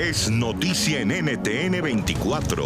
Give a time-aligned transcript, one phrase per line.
[0.00, 2.64] es noticia en NTN 24.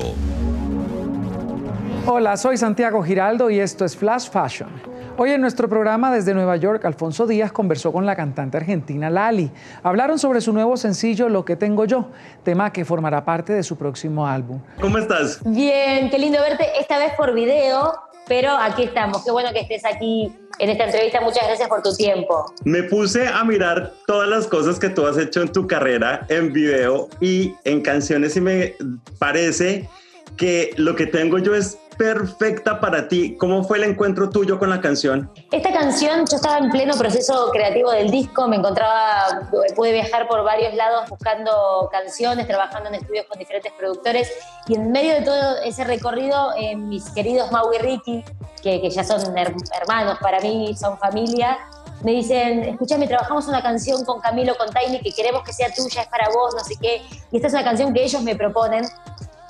[2.07, 4.71] Hola, soy Santiago Giraldo y esto es Flash Fashion.
[5.17, 9.51] Hoy en nuestro programa desde Nueva York, Alfonso Díaz conversó con la cantante argentina Lali.
[9.83, 12.11] Hablaron sobre su nuevo sencillo Lo que tengo yo,
[12.45, 14.61] tema que formará parte de su próximo álbum.
[14.81, 15.41] ¿Cómo estás?
[15.45, 17.95] Bien, qué lindo verte, esta vez por video,
[18.29, 19.25] pero aquí estamos.
[19.25, 21.21] Qué bueno que estés aquí en esta entrevista.
[21.21, 22.53] Muchas gracias por tu tiempo.
[22.65, 26.53] Me puse a mirar todas las cosas que tú has hecho en tu carrera en
[26.53, 28.75] video y en canciones y me
[29.19, 29.89] parece
[30.37, 33.37] que lo que tengo yo es perfecta para ti.
[33.39, 35.31] ¿Cómo fue el encuentro tuyo con la canción?
[35.53, 40.43] Esta canción, yo estaba en pleno proceso creativo del disco, me encontraba, pude viajar por
[40.45, 44.31] varios lados buscando canciones, trabajando en estudios con diferentes productores
[44.67, 48.25] y en medio de todo ese recorrido, eh, mis queridos Mau y Ricky,
[48.65, 51.59] que, que ya son hermanos para mí, son familia,
[52.03, 56.03] me dicen, escúchame, trabajamos una canción con Camilo, con Tiny, que queremos que sea tuya,
[56.03, 57.03] es para vos, no sé qué.
[57.31, 58.85] Y esta es una canción que ellos me proponen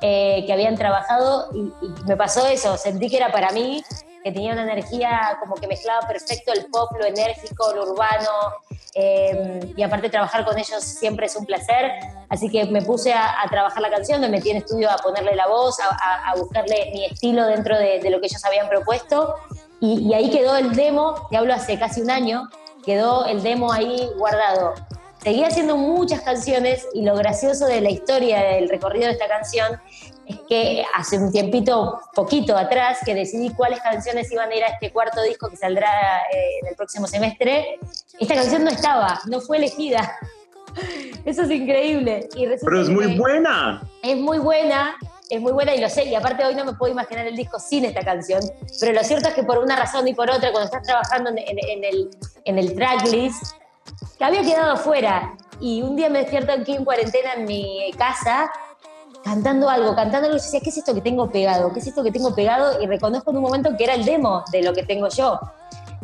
[0.00, 1.72] eh, que habían trabajado y,
[2.06, 3.82] me pasó eso, sentí que era para mí,
[4.22, 8.30] que tenía una energía como que mezclaba perfecto el pop, lo enérgico, lo urbano,
[8.94, 11.90] eh, y aparte trabajar con ellos siempre es un placer,
[12.28, 15.46] así que me puse a, trabajar la canción, me metí en estudio a ponerle la
[15.48, 19.34] voz, a, buscarle mi estilo dentro de, lo que ellos habían propuesto,
[19.80, 22.48] y, y ahí quedó el demo, te hablo hace casi un año,
[22.84, 24.74] quedó el demo ahí guardado.
[25.22, 29.80] Seguí haciendo muchas canciones y lo gracioso de la historia del recorrido de esta canción
[30.26, 34.68] es que hace un tiempito, poquito atrás, que decidí cuáles canciones iban a ir a
[34.68, 37.78] este cuarto disco que saldrá eh, en el próximo semestre,
[38.18, 40.16] esta canción no estaba, no fue elegida.
[41.24, 42.28] Eso es increíble.
[42.34, 43.82] Pero es muy buena.
[44.02, 44.96] Es muy buena,
[45.30, 47.58] es muy buena y lo sé, y aparte hoy no me puedo imaginar el disco
[47.58, 48.40] sin esta canción,
[48.80, 51.38] pero lo cierto es que por una razón y por otra, cuando estás trabajando en,
[51.84, 52.10] el,
[52.44, 53.54] en el tracklist,
[54.18, 55.34] que había quedado afuera.
[55.60, 58.50] Y un día me despierto aquí en cuarentena en mi casa
[59.24, 61.72] cantando algo, cantando algo, y decía, ¿qué es esto que tengo pegado?
[61.72, 62.80] ¿Qué es esto que tengo pegado?
[62.82, 65.40] Y reconozco en un momento que era el demo de lo que tengo yo.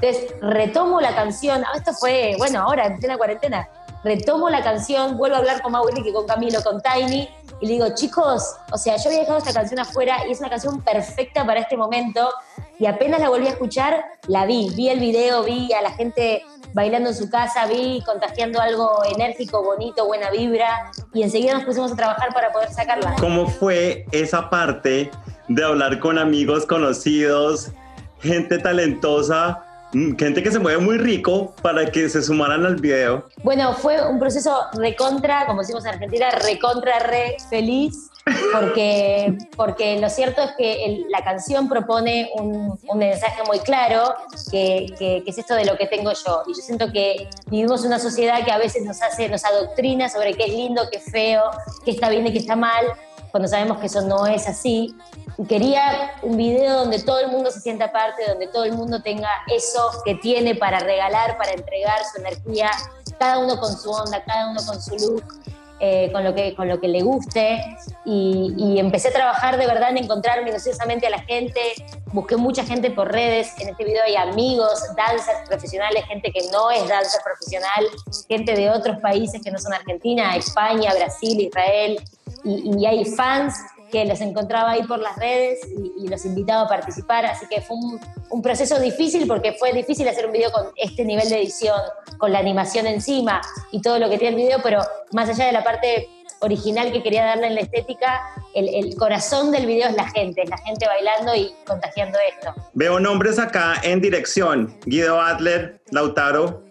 [0.01, 3.69] Entonces retomo la canción, ah, esto fue, bueno, ahora en plena cuarentena,
[4.03, 7.29] retomo la canción, vuelvo a hablar con Mauricio, y con Camilo, con Tiny,
[7.61, 10.49] y le digo, chicos, o sea, yo había dejado esta canción afuera y es una
[10.49, 12.31] canción perfecta para este momento,
[12.79, 16.43] y apenas la volví a escuchar, la vi, vi el video, vi a la gente
[16.75, 21.93] bailando en su casa, vi contagiando algo enérgico, bonito, buena vibra, y enseguida nos pusimos
[21.93, 23.15] a trabajar para poder sacarla.
[23.19, 25.11] ¿Cómo fue esa parte
[25.49, 27.71] de hablar con amigos, conocidos,
[28.21, 29.65] gente talentosa?
[29.93, 33.29] Mm, gente que se mueve muy rico para que se sumaran al video.
[33.43, 38.11] Bueno, fue un proceso recontra, como decimos en Argentina, recontra re feliz,
[38.53, 44.15] porque, porque lo cierto es que la canción propone un, mensaje muy claro,
[44.51, 46.43] que, que, es esto de lo que tengo yo.
[46.47, 50.35] Y yo siento que vivimos una sociedad que a veces nos hace, nos adoctrina sobre
[50.35, 51.43] qué es lindo, qué es feo,
[51.85, 52.85] qué está bien y qué está mal,
[53.31, 54.95] cuando sabemos que eso no es así.
[55.39, 59.01] Y quería un video donde todo el mundo se sienta parte, donde todo el mundo
[59.03, 62.71] tenga eso que tiene para regalar, para entregar su energía,
[63.19, 65.25] cada uno con su onda, cada uno con su look.
[65.83, 67.59] Eh, con, lo que, con lo que le guste
[68.05, 71.59] y, empecé a trabajar de verdad en encontrar minuciosamente a la gente,
[72.13, 76.71] busqué mucha gente por redes, en este video hay amigos, dancers profesionales, gente que no
[76.71, 77.87] es dancer profesional,
[78.29, 81.99] gente de otros países que no son Argentina, España, Brasil, Israel,
[82.45, 83.55] y, hay fans
[83.91, 85.61] que los encontraba ahí por las redes
[85.97, 87.77] y, los invitaba a participar, así que fue
[88.31, 91.81] un, proceso difícil porque fue difícil hacer un video con este nivel de edición,
[92.19, 93.41] con la animación encima
[93.71, 94.81] y todo lo que tiene el video, pero
[95.13, 96.09] más allá de la parte
[96.41, 98.21] original que quería darle en la estética,
[98.55, 102.55] el, el, corazón del video es la gente, es la gente bailando y contagiando esto.
[102.73, 106.63] Veo nombres acá en dirección, Guido Adler, Lautaro,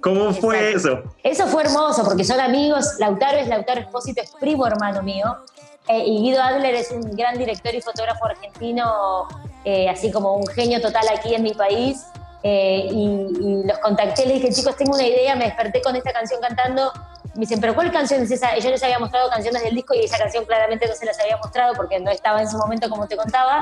[0.00, 1.02] ¿Cómo fue eso?
[1.22, 2.96] Eso fue hermoso porque son amigos.
[2.98, 5.36] Lautaro es Lautaro Espósito, es primo hermano mío.
[5.88, 9.26] Eh, y Guido Adler es un gran director y fotógrafo argentino,
[9.64, 12.04] eh, así como un genio total aquí en mi país.
[12.42, 16.40] Eh, y, los contacté, les dije, chicos, tengo una idea, me desperté con esta canción
[16.40, 16.92] cantando
[17.38, 18.58] me dicen, pero ¿cuál canción es esa?
[18.58, 21.20] Y yo les había mostrado canciones del disco y esa canción claramente no se las
[21.20, 23.60] había mostrado porque no estaba en su momento como te contaba.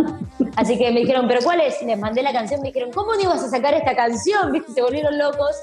[0.57, 1.83] Así que me dijeron, ¿pero cuál es?
[1.83, 4.51] Les mandé la canción, me dijeron, ¿cómo no ibas a sacar esta canción?
[4.51, 4.73] ¿Viste?
[4.73, 5.55] Se volvieron locos.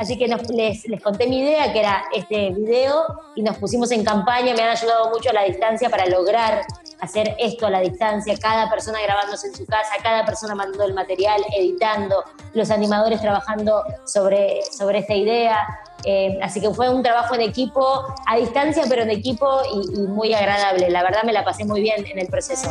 [0.00, 3.04] Así que les, les conté mi idea, que era este video,
[3.36, 4.54] y nos pusimos en campaña.
[4.54, 6.62] Me han ayudado mucho a la distancia para lograr
[7.02, 10.94] hacer esto a la distancia, cada persona grabándose en su casa, cada persona mandando el
[10.94, 12.24] material, editando,
[12.54, 15.66] los animadores trabajando sobre, sobre esta idea.
[16.04, 20.06] Eh, así que fue un trabajo en equipo, a distancia, pero en equipo y, y
[20.06, 20.90] muy agradable.
[20.90, 22.70] La verdad me la pasé muy bien en el proceso.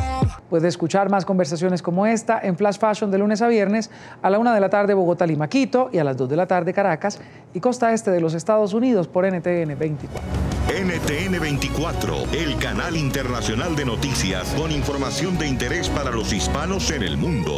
[0.49, 3.89] Puede escuchar más conversaciones como esta en Flash Fashion de lunes a viernes
[4.21, 6.47] a la una de la tarde Bogotá, Lima, Quito y a las 2 de la
[6.47, 7.19] tarde Caracas
[7.53, 10.51] y costa este de los Estados Unidos por NTN 24.
[10.71, 17.03] NTN 24, el canal internacional de noticias con información de interés para los hispanos en
[17.03, 17.57] el mundo.